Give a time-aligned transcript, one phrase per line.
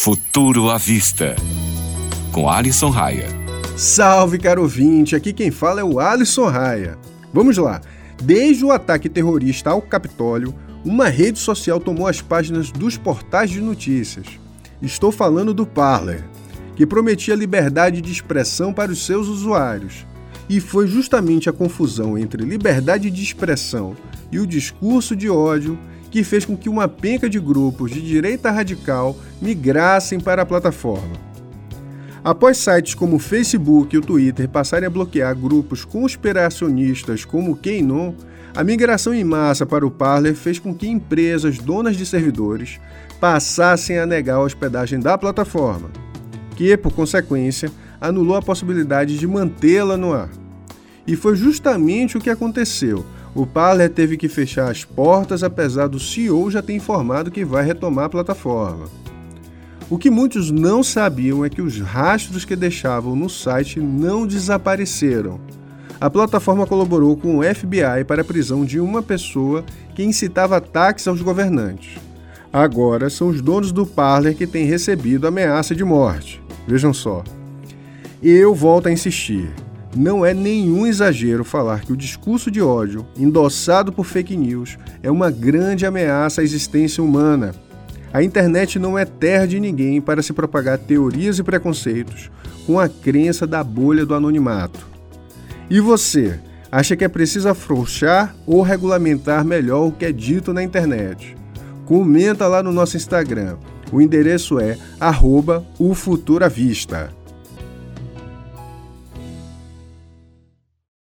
[0.00, 1.34] Futuro à Vista,
[2.30, 3.26] com Alisson Raia.
[3.76, 5.16] Salve, caro ouvinte!
[5.16, 6.96] Aqui quem fala é o Alisson Raia.
[7.34, 7.80] Vamos lá!
[8.22, 13.60] Desde o ataque terrorista ao Capitólio, uma rede social tomou as páginas dos portais de
[13.60, 14.26] notícias.
[14.80, 16.24] Estou falando do Parler,
[16.76, 20.06] que prometia liberdade de expressão para os seus usuários.
[20.48, 23.96] E foi justamente a confusão entre liberdade de expressão
[24.30, 25.76] e o discurso de ódio
[26.10, 31.28] que fez com que uma penca de grupos de direita radical migrassem para a plataforma.
[32.24, 37.56] Após sites como o Facebook e o Twitter passarem a bloquear grupos conspiracionistas como o
[37.56, 38.12] QAnon,
[38.54, 42.80] a migração em massa para o Parler fez com que empresas donas de servidores
[43.20, 45.90] passassem a negar a hospedagem da plataforma,
[46.56, 50.28] que, por consequência, anulou a possibilidade de mantê-la no ar.
[51.08, 53.04] E foi justamente o que aconteceu
[53.34, 57.64] o Parler teve que fechar as portas, apesar do CEO já ter informado que vai
[57.64, 58.86] retomar a plataforma.
[59.88, 65.40] O que muitos não sabiam é que os rastros que deixavam no site não desapareceram.
[66.00, 71.06] A plataforma colaborou com o FBI para a prisão de uma pessoa que incitava ataques
[71.06, 71.96] aos governantes.
[72.52, 76.42] Agora são os donos do Parler que têm recebido ameaça de morte.
[76.66, 77.22] Vejam só.
[78.20, 79.48] Eu volto a insistir.
[79.96, 85.10] Não é nenhum exagero falar que o discurso de ódio, endossado por fake news, é
[85.10, 87.54] uma grande ameaça à existência humana.
[88.12, 92.30] A internet não é terra de ninguém para se propagar teorias e preconceitos
[92.66, 94.86] com a crença da bolha do anonimato.
[95.70, 96.38] E você,
[96.70, 101.36] acha que é preciso afrouxar ou regulamentar melhor o que é dito na internet?
[101.86, 103.56] Comenta lá no nosso Instagram.
[103.90, 105.94] O endereço é arroba o
[106.50, 107.10] Vista.